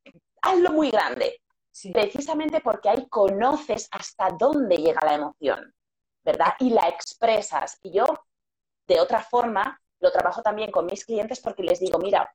[0.42, 1.40] hazlo muy grande.
[1.92, 5.74] Precisamente porque ahí conoces hasta dónde llega la emoción,
[6.24, 6.54] ¿verdad?
[6.60, 7.78] Y la expresas.
[7.82, 8.06] Y yo,
[8.86, 12.32] de otra forma, lo trabajo también con mis clientes porque les digo, mira,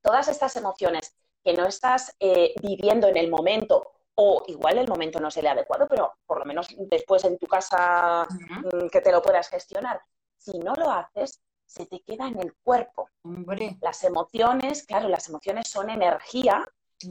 [0.00, 1.14] todas estas emociones
[1.44, 5.46] que no estás eh, viviendo en el momento o igual el momento no es el
[5.46, 10.00] adecuado, pero por lo menos después en tu casa mm, que te lo puedas gestionar.
[10.36, 13.08] Si no lo haces, se te queda en el cuerpo.
[13.80, 16.66] Las emociones, claro, las emociones son energía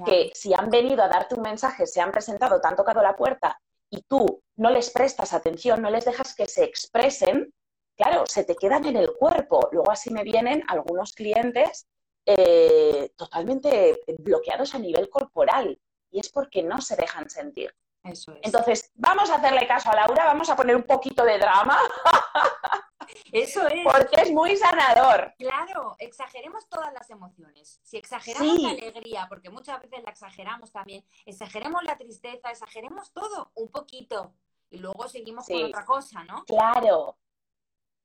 [0.06, 3.16] que si han venido a darte un mensaje, se han presentado, te han tocado la
[3.16, 7.54] puerta y tú no les prestas atención, no les dejas que se expresen,
[7.98, 9.70] claro, se te quedan en el cuerpo.
[9.72, 11.88] Luego así me vienen algunos clientes
[12.26, 15.80] eh, totalmente bloqueados a nivel corporal
[16.12, 17.74] y es porque no se dejan sentir.
[18.12, 18.40] Eso es.
[18.44, 21.78] Entonces, vamos a hacerle caso a Laura, vamos a poner un poquito de drama.
[23.32, 23.84] Eso es.
[23.84, 25.34] Porque es muy sanador.
[25.38, 27.80] Claro, exageremos todas las emociones.
[27.84, 33.52] Si exageramos la alegría, porque muchas veces la exageramos también, exageremos la tristeza, exageremos todo
[33.56, 34.34] un poquito.
[34.72, 36.44] y luego seguimos con otra cosa, ¿no?
[36.46, 37.18] Claro.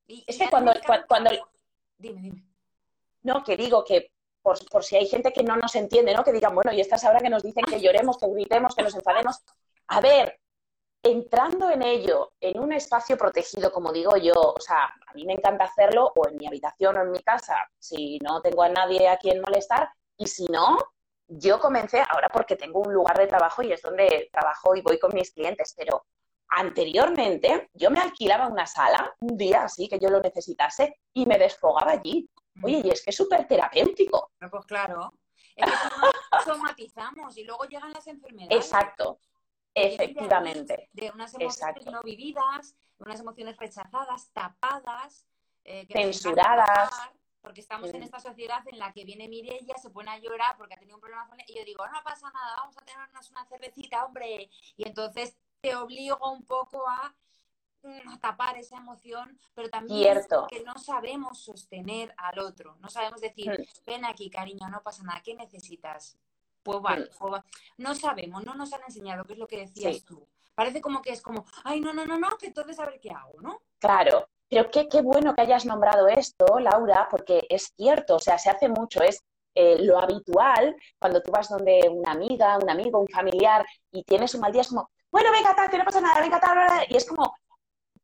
[0.07, 0.73] Y, es que cuando,
[1.07, 1.31] cuando,
[1.99, 2.45] Dime, dime.
[3.23, 4.12] No, que digo que
[4.43, 6.23] por, por, si hay gente que no nos entiende, ¿no?
[6.23, 8.95] Que digan, bueno, y estas ahora que nos dicen que lloremos, que gritemos, que nos
[8.95, 9.43] enfademos.
[9.88, 10.40] A ver,
[11.03, 15.35] entrando en ello, en un espacio protegido, como digo yo, o sea, a mí me
[15.35, 19.09] encanta hacerlo o en mi habitación o en mi casa, si no tengo a nadie
[19.09, 20.79] a quien molestar, y si no,
[21.27, 24.99] yo comencé ahora porque tengo un lugar de trabajo y es donde trabajo y voy
[24.99, 26.07] con mis clientes, pero
[26.49, 31.38] anteriormente yo me alquilaba una sala un día así que yo lo necesitase y me
[31.38, 32.29] desfogaba allí.
[32.62, 34.31] Oye, y es que es súper terapéutico.
[34.38, 35.12] Pues claro,
[35.57, 38.57] es que somatizamos y luego llegan las enfermedades.
[38.57, 39.18] Exacto.
[39.75, 40.89] Efectivamente.
[40.93, 45.27] De, unas emociones no vividas, unas emociones rechazadas, tapadas,
[45.65, 46.91] eh, censuradas.
[47.41, 50.75] porque estamos en esta sociedad en la que viene Mirella, se pone a llorar porque
[50.75, 53.31] ha tenido un problema con él, y yo digo, no pasa nada, vamos a tenernos
[53.31, 54.49] una cervecita, hombre.
[54.77, 57.15] Y entonces te obligo un poco a,
[57.83, 63.51] mm, tapar esa emoción, pero también que no sabemos sostener al otro, no sabemos decir,
[63.51, 63.85] mm.
[63.85, 66.17] ven aquí, cariño, no pasa nada, ¿qué necesitas?
[66.64, 67.42] Pues vale, pues
[67.77, 70.27] no sabemos, no nos han enseñado, qué es lo que decías tú.
[70.55, 73.11] Parece como que es como, ay, no, no, no, no, que entonces a ver qué
[73.11, 73.61] hago, ¿no?
[73.79, 78.38] Claro, pero qué, qué bueno que hayas nombrado esto, Laura, porque es cierto, o sea,
[78.38, 79.22] se hace mucho, es
[79.55, 84.35] eh, lo habitual cuando tú vas donde una amiga, un amigo, un familiar y tienes
[84.35, 86.96] un mal día, es como, bueno, venga, tal, que no pasa nada, venga, tal, y
[86.96, 87.37] es como,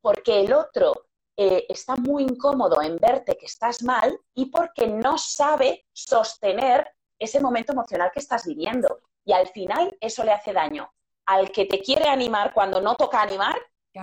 [0.01, 5.17] porque el otro eh, está muy incómodo en verte que estás mal y porque no
[5.17, 6.87] sabe sostener
[7.21, 9.01] ese momento emocional que estás viviendo.
[9.23, 10.91] Y al final eso le hace daño
[11.25, 13.55] al que te quiere animar cuando no toca animar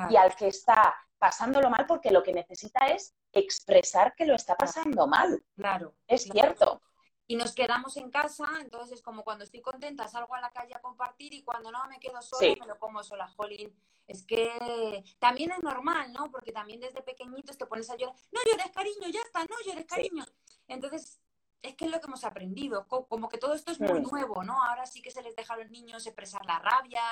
[0.08, 4.56] y al que está pasándolo mal porque lo que necesita es expresar que lo está
[4.56, 5.44] pasando mal.
[5.56, 5.94] Claro.
[6.06, 6.80] Es cierto.
[7.26, 10.80] Y nos quedamos en casa, entonces como cuando estoy contenta salgo a la calle a
[10.80, 13.74] compartir y cuando no me quedo sola me lo como sola, jolín.
[14.06, 16.30] Es que también es normal, ¿no?
[16.30, 19.84] Porque también desde pequeñitos te pones a llorar, no llores cariño, ya está, no llores
[19.84, 20.24] cariño.
[20.68, 21.20] Entonces
[21.62, 24.62] es que es lo que hemos aprendido, como que todo esto es muy nuevo, ¿no?
[24.64, 27.02] Ahora sí que se les deja a los niños expresar la rabia.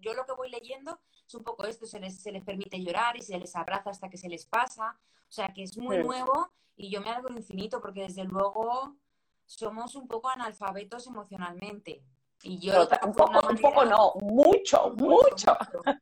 [0.00, 3.16] Yo lo que voy leyendo es un poco esto, se les, se les permite llorar
[3.16, 4.98] y se les abraza hasta que se les pasa.
[5.28, 8.96] O sea, que es muy nuevo y yo me alegro infinito porque desde luego
[9.44, 12.04] somos un poco analfabetos emocionalmente.
[12.42, 15.56] Y yo un, poco, un poco no, mucho, mucho,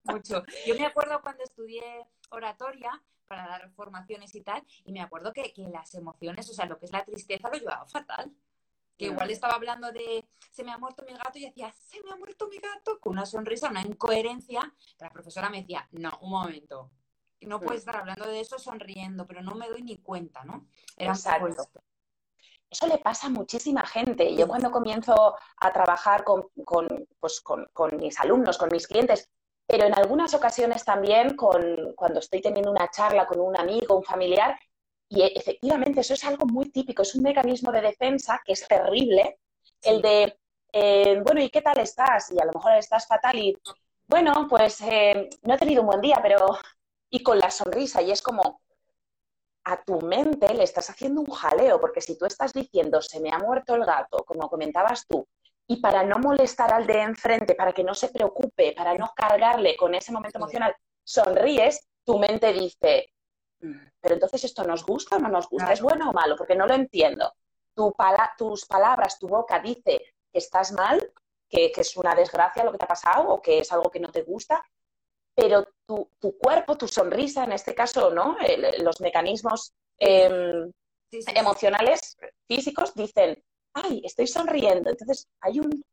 [0.05, 0.43] mucho.
[0.67, 5.53] Yo me acuerdo cuando estudié oratoria, para dar formaciones y tal, y me acuerdo que,
[5.71, 8.33] las emociones, o sea, lo que es la tristeza lo llevaba fatal.
[8.97, 12.13] Que igual estaba hablando de se me ha muerto mi gato y decía, se me
[12.13, 14.73] ha muerto mi gato, con una sonrisa, una incoherencia.
[14.99, 16.91] La profesora me decía, no, un momento,
[17.43, 20.67] no puedes estar hablando de eso sonriendo, pero no me doy ni cuenta, ¿no?
[20.97, 21.69] Era Exacto.
[22.69, 24.35] Eso le pasa a muchísima gente.
[24.35, 26.49] Yo cuando comienzo a trabajar con,
[27.21, 29.31] pues con, con mis alumnos, con mis clientes,
[29.67, 34.05] pero en algunas ocasiones también con, cuando estoy teniendo una charla con un amigo, un
[34.05, 34.59] familiar,
[35.09, 39.39] y efectivamente eso es algo muy típico, es un mecanismo de defensa que es terrible,
[39.83, 40.39] el de,
[40.73, 42.31] eh, bueno, ¿y qué tal estás?
[42.33, 43.57] Y a lo mejor estás fatal y,
[44.07, 46.59] bueno, pues eh, no he tenido un buen día, pero,
[47.11, 48.61] y con la sonrisa, y es como,
[49.65, 53.31] a tu mente le estás haciendo un jaleo, porque si tú estás diciendo, se me
[53.33, 55.27] ha muerto el gato, como comentabas tú,
[55.69, 59.77] y para no molestar al de enfrente, para que no se preocupe, para no cargarle
[59.77, 63.13] con ese momento emocional, sonríes, tu mente dice,
[63.61, 66.55] mm, pero entonces esto nos gusta o no nos gusta, es bueno o malo, porque
[66.55, 67.33] no lo entiendo.
[67.75, 67.93] Tu
[68.39, 70.01] tus palabras, tu boca dice
[70.33, 71.13] que estás mal,
[71.49, 74.11] que, es una desgracia lo que te ha pasado o que es algo que no
[74.11, 74.65] te gusta,
[75.35, 78.37] pero tu, cuerpo, tu sonrisa, en este caso, ¿no?
[78.79, 80.73] los mecanismos em,
[81.35, 82.17] emocionales,
[82.49, 83.43] físicos, dicen,
[83.77, 84.91] ay, estoy sonriendo.
[84.91, 85.85] Entonces hay un,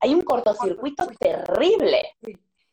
[0.00, 2.16] hay un cortocircuito terrible.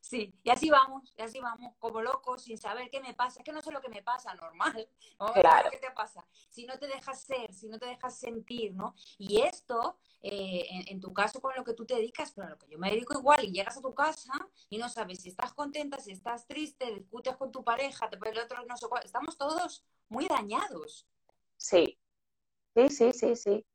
[0.01, 3.39] Sí, y así vamos, y así vamos, como locos, sin saber qué me pasa.
[3.39, 4.89] Es que no sé lo que me pasa, normal.
[5.33, 5.69] Claro.
[5.69, 6.25] ¿Qué te pasa?
[6.49, 8.95] Si no te dejas ser, si no te dejas sentir, ¿no?
[9.17, 12.57] Y esto, eh, en, tu caso, con lo que tú te dedicas, pero a lo
[12.57, 14.31] que yo me dedico igual, y llegas a tu casa
[14.69, 18.39] y no sabes si estás contenta, si estás triste, discutes con tu pareja, te el
[18.39, 19.03] otro, no sé cuál.
[19.03, 21.05] Estamos todos muy dañados.
[21.57, 21.99] Sí,
[22.73, 23.65] sí, sí, sí, sí.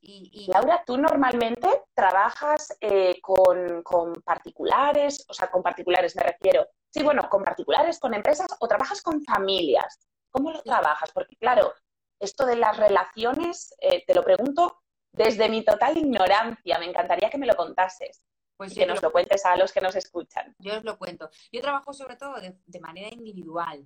[0.00, 5.24] Y, Laura, ¿tú normalmente trabajas eh, con, particulares?
[5.28, 6.68] O sea, con particulares me refiero.
[6.90, 10.06] Sí, bueno, con particulares, con empresas o trabajas con familias.
[10.30, 11.10] ¿Cómo lo trabajas?
[11.12, 11.72] Porque claro,
[12.20, 14.82] esto de las relaciones, eh, te lo pregunto
[15.12, 16.78] desde mi total ignorancia.
[16.78, 18.22] Me encantaría que me lo contases.
[18.56, 20.54] Pues y que nos lo, cuentes a los que nos escuchan.
[20.58, 21.28] Yo os lo cuento.
[21.52, 23.84] Yo trabajo sobre todo de manera individual.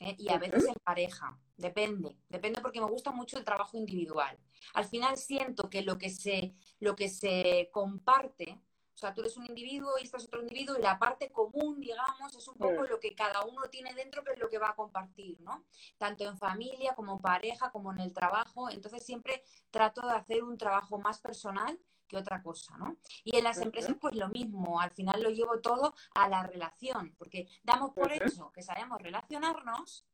[0.00, 0.14] ¿Eh?
[0.18, 4.38] y a veces en pareja, depende, depende porque me gusta mucho el trabajo individual.
[4.74, 8.60] Al final siento que lo que se, lo que se comparte
[8.96, 12.34] O sea, tú eres un individuo y estás otro individuo y la parte común, digamos,
[12.34, 14.74] es un poco lo que cada uno tiene dentro, que es lo que va a
[14.74, 15.66] compartir, ¿no?
[15.98, 18.70] Tanto en familia como en pareja, como en el trabajo.
[18.70, 21.78] Entonces siempre trato de hacer un trabajo más personal
[22.08, 22.96] que otra cosa, ¿no?
[23.22, 24.80] Y en las empresas, pues lo mismo.
[24.80, 30.06] Al final lo llevo todo a la relación, porque damos por hecho que sabemos relacionarnos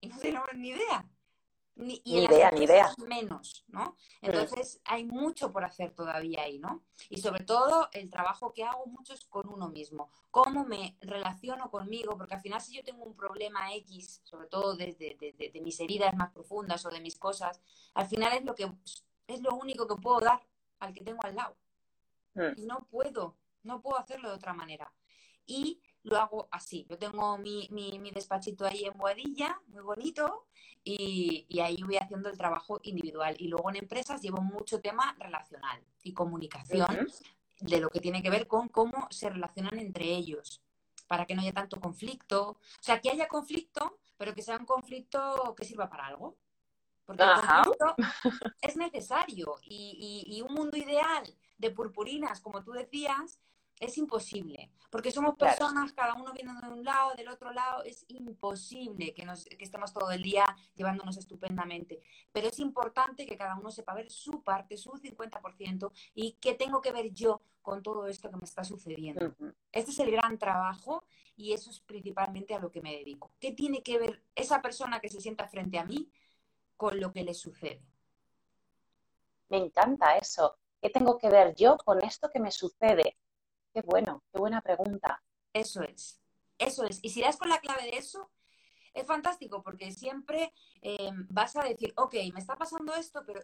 [0.00, 1.06] y no tenemos ni idea.
[1.76, 2.94] Ni, y Ni idea, ni idea.
[3.06, 3.96] menos, ¿no?
[4.20, 6.82] Entonces hay mucho por hacer todavía ahí, ¿no?
[7.08, 10.10] Y sobre todo el trabajo que hago mucho es con uno mismo.
[10.30, 14.76] Cómo me relaciono conmigo, porque al final si yo tengo un problema X, sobre todo
[14.76, 17.60] desde de, de- de mis heridas más profundas o de mis cosas,
[17.94, 18.70] al final es lo que
[19.26, 20.40] es lo único que puedo dar
[20.80, 21.56] al que tengo al lado.
[22.34, 22.58] Mm.
[22.60, 24.92] Y no puedo, no puedo hacerlo de otra manera.
[25.46, 26.86] Y lo hago así.
[26.88, 30.46] Yo tengo mi, mi, mi despachito ahí en Boadilla, muy bonito,
[30.82, 33.36] y, y ahí voy haciendo el trabajo individual.
[33.38, 36.86] Y luego en empresas llevo mucho tema relacional y comunicación
[37.60, 40.62] de lo que tiene que ver con cómo se relacionan entre ellos,
[41.06, 42.50] para que no haya tanto conflicto.
[42.52, 46.36] O sea, que haya conflicto, pero que sea un conflicto que sirva para algo.
[47.04, 47.28] Porque el
[47.64, 47.94] conflicto
[48.62, 51.24] es necesario y, y- y un mundo ideal
[51.58, 53.40] de purpurinas, como tú decías,
[53.80, 54.70] es imposible.
[54.90, 55.56] Porque somos Claro.
[55.56, 59.64] personas, cada uno viene de un lado, del otro lado, es imposible que, nos, que
[59.64, 62.00] estemos todo el día llevándonos estupendamente.
[62.30, 66.80] Pero es importante que cada uno sepa ver su parte, su 50%, y qué tengo
[66.80, 69.34] que ver yo con todo esto que me está sucediendo.
[69.72, 71.04] Este es el gran trabajo
[71.36, 73.30] y eso es principalmente a lo que me dedico.
[73.40, 76.10] ¿Qué tiene que ver esa persona que se sienta frente a mí
[76.76, 77.82] con lo que le sucede?
[79.48, 80.58] Me encanta eso.
[80.80, 83.16] ¿Qué tengo que ver yo con esto que me sucede?
[83.72, 85.22] Qué bueno, qué buena pregunta.
[85.52, 86.20] Eso es,
[86.58, 87.00] eso es.
[87.02, 88.30] Y si das con la clave de eso,
[88.94, 90.52] es fantástico porque siempre
[90.82, 93.40] eh, vas a decir, ok, me está pasando esto, pero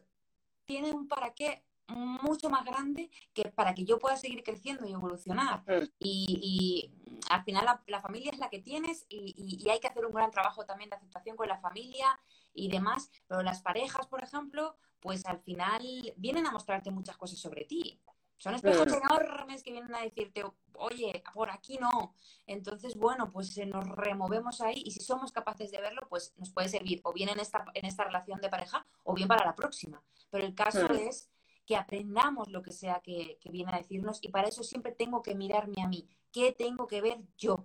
[0.64, 4.92] tiene un para qué mucho más grande que para que yo pueda seguir creciendo y
[4.92, 5.62] evolucionar.
[5.66, 5.84] Mm.
[6.00, 9.78] Y, y al final la, la familia es la que tienes y, y- y hay
[9.78, 12.18] que hacer un gran trabajo también de aceptación con la familia
[12.52, 13.10] y demás.
[13.28, 18.00] Pero las parejas, por ejemplo, pues al final vienen a mostrarte muchas cosas sobre ti.
[18.38, 20.44] Son espejos enormes que vienen a decirte,
[20.74, 22.14] oye, por aquí no.
[22.46, 26.50] Entonces, bueno, pues eh, nos removemos ahí y si somos capaces de verlo, pues nos
[26.50, 29.54] puede servir o bien en esta, en esta relación de pareja o bien para la
[29.54, 30.02] próxima.
[30.30, 31.30] Pero el caso es
[31.64, 35.22] que aprendamos lo que sea que, que viene a decirnos y para eso siempre tengo
[35.22, 36.06] que mirarme a mí.
[36.30, 37.64] ¿Qué tengo que ver yo?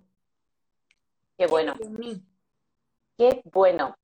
[1.36, 2.24] Qué bueno, mí?
[3.16, 3.94] qué bueno.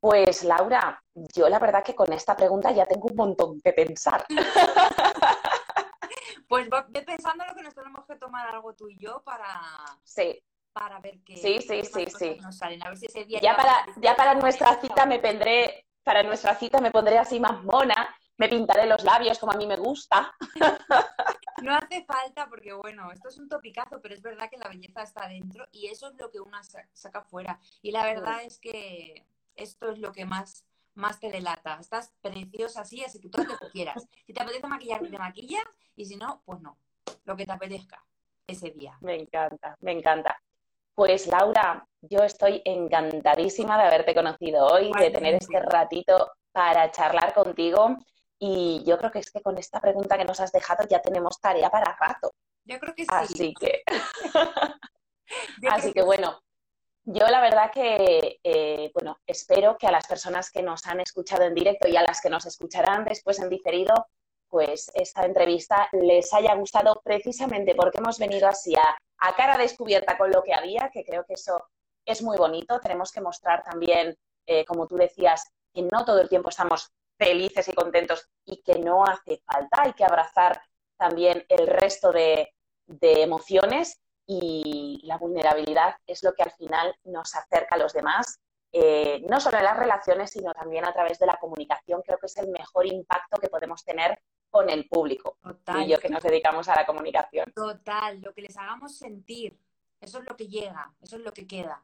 [0.00, 4.26] Pues Laura, yo la verdad que con esta pregunta ya tengo un montón que pensar.
[6.68, 9.46] Pues ve pensando lo que nos tenemos que tomar algo tú y yo para,
[10.04, 12.36] Sí, para ver qué, Sí, sí, qué sí, sí.
[12.40, 12.82] nos salen.
[12.84, 16.54] A ver si ese día ya para, ya para nuestra cita me pondré, para nuestra
[16.54, 20.32] cita me pondré así más mona, me pintaré los labios como a mí me gusta.
[21.62, 25.02] No hace falta porque, bueno, esto es un topicazo, pero es verdad que la belleza
[25.02, 27.58] está dentro y eso es lo que una sa- saca fuera.
[27.80, 29.24] Y la verdad es que
[29.56, 31.78] esto es lo que más, más te delata.
[31.80, 34.06] Estás preciosa así, así que todo lo que quieras.
[34.26, 35.64] Si te apetece maquillarte, te maquillas
[35.96, 36.78] y si no, pues no.
[37.24, 38.04] Lo que te apetezca
[38.46, 38.96] ese día.
[39.00, 40.40] Me encanta, me encanta.
[40.94, 47.34] Pues Laura, yo estoy encantadísima de haberte conocido hoy, de tener este ratito para charlar
[47.34, 47.96] contigo.
[48.38, 51.40] Y yo creo que es que con esta pregunta que nos has dejado ya tenemos
[51.40, 52.30] tarea para rato.
[52.64, 53.08] Yo creo que sí.
[53.10, 53.82] Así que,
[55.70, 56.43] así que bueno,
[57.06, 61.44] yo la verdad que, eh, bueno, espero que a las personas que nos han escuchado
[61.44, 64.06] en directo y a las que nos escucharán después en diferido,
[64.48, 68.96] pues esta entrevista les haya gustado precisamente porque hemos venido así a,
[69.36, 71.62] cara descubierta con lo que había, que creo que eso
[72.04, 72.78] es muy bonito.
[72.80, 77.68] Tenemos que mostrar también, eh, como tú decías, que no todo el tiempo estamos felices
[77.68, 79.82] y contentos y que no hace falta.
[79.82, 80.60] Hay que abrazar
[80.96, 82.52] también el resto de
[83.00, 88.40] emociones y la vulnerabilidad es lo que al final nos acerca a los demás,
[88.72, 92.02] eh, no solo en las relaciones, sino también a través de la comunicación.
[92.02, 94.20] Creo que es el mejor impacto que podemos tener
[94.50, 97.52] con el público, Total, y yo que nos dedicamos a la comunicación.
[97.54, 98.20] total.
[98.20, 99.58] Lo que les hagamos sentir.
[100.00, 101.82] Eso es lo que llega, eso es lo que queda.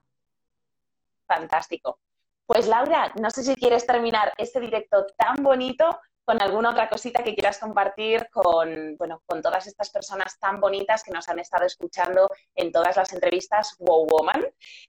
[1.26, 1.98] Fantástico.
[2.46, 6.00] Pues Laura, no sé si quieres terminar este directo tan bonito
[6.30, 11.02] con alguna otra cosita que quieras compartir con, bueno, con todas estas personas tan bonitas
[11.02, 14.46] que nos han estado escuchando en todas las entrevistas Wow Woman,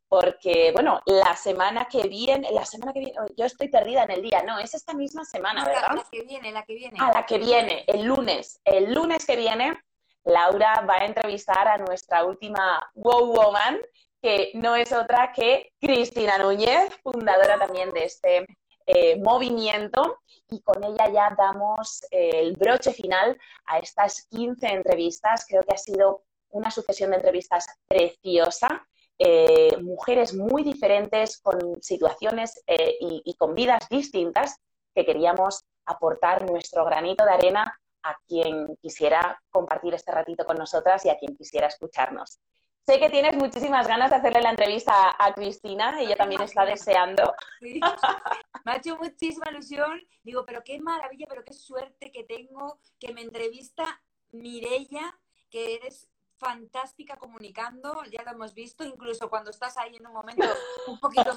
[0.07, 4.21] porque bueno, la semana que viene, la semana que viene, yo estoy perdida en el
[4.21, 5.95] día, no, es esta misma semana, ¿verdad?
[5.95, 6.99] la que viene, la que viene.
[7.01, 9.81] A la que viene, el lunes, el lunes que viene,
[10.25, 13.79] Laura va a entrevistar a nuestra última Wow Woman,
[14.21, 18.45] que no es otra que Cristina Núñez, fundadora también de este
[18.87, 20.19] eh, movimiento
[20.49, 25.47] y con ella ya damos eh, el broche final a estas 15 entrevistas.
[25.47, 28.87] Creo que ha sido una sucesión de entrevistas preciosa.
[29.19, 34.57] Eh, mujeres muy diferentes con situaciones y, y con vidas distintas
[34.95, 41.05] que queríamos aportar nuestro granito de arena a quien quisiera compartir este ratito con nosotras
[41.05, 42.41] y a quien quisiera escucharnos.
[42.87, 47.35] Sé que tienes muchísimas ganas de hacerle la entrevista a Cristina, ella también está deseando.
[47.61, 47.81] Sí.
[48.65, 50.01] Me ha hecho muchísima ilusión.
[50.23, 54.03] Digo, pero qué maravilla, pero qué suerte que tengo que me entrevista
[54.33, 55.19] Mirella,
[55.51, 56.09] que eres
[56.39, 60.47] fantástica comunicando, ya lo hemos visto, incluso cuando estás ahí en un momento
[60.87, 61.35] un poquito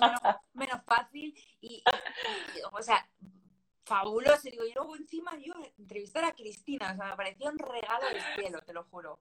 [0.53, 1.35] menos, fácil.
[1.59, 1.83] y,
[2.71, 3.05] o sea,
[3.85, 4.47] fabuloso.
[4.47, 8.09] Y digo, y luego encima yo entrevistar a Cristina, o sea, me pareció un regalo
[8.09, 9.19] del cielo, te lo juro.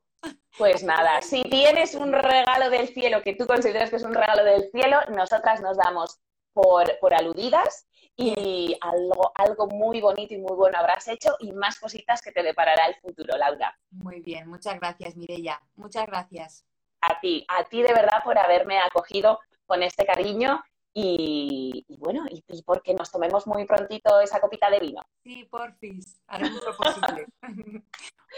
[0.59, 4.45] Pues nada, si tienes un regalo del cielo que tú consideras que es un regalo
[4.45, 6.21] del cielo, nosotras nos damos
[6.53, 7.87] por, por aludidas
[8.17, 12.43] y algo, algo muy bonito y muy bueno habrás hecho y más cositas que te
[12.43, 13.77] deparará el futuro, Laura.
[13.91, 15.61] Muy bien, muchas gracias, Mirella.
[15.77, 16.67] Muchas gracias.
[17.01, 20.63] A ti, a ti de verdad por haberme acogido con este cariño
[20.95, 25.03] y, bueno, y, porque nos tomemos muy prontito esa copita de vino.
[25.23, 27.27] Sí, porfis, haremos lo posible.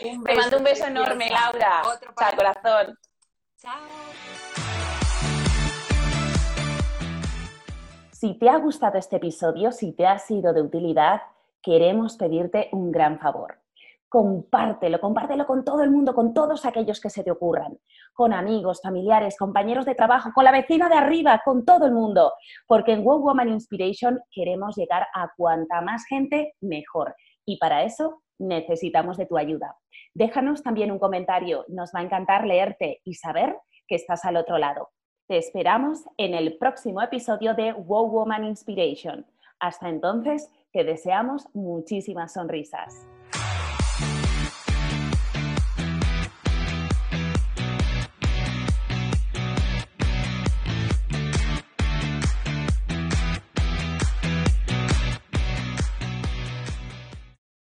[0.01, 1.83] Te mando un beso enorme, Laura.
[2.19, 2.99] Chao, corazón.
[3.59, 3.81] Chao.
[8.11, 11.23] Si te ha gustado este episodio, si te ha sido de utilidad,
[11.63, 13.64] queremos pedirte un gran favor
[14.15, 17.77] compártelo, compártelo con todo el mundo, con todos aquellos que se te ocurran,
[18.13, 22.33] con amigos, familiares, compañeros de trabajo, con la vecina de arriba, con todo el mundo,
[22.69, 28.23] porque en Wow Woman Inspiration queremos llegar a cuanta más gente mejor y para eso
[28.39, 29.77] necesitamos de tu ayuda.
[30.15, 33.57] Déjanos también un comentario, nos va a encantar leerte y saber
[33.89, 34.91] que estás al otro lado.
[35.27, 39.27] Te esperamos en el próximo episodio de Wow Woman Inspiration.
[39.59, 43.09] Hasta entonces, te deseamos muchísimas sonrisas.